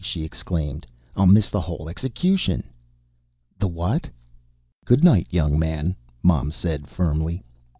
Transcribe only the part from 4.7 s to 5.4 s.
"Goodnight,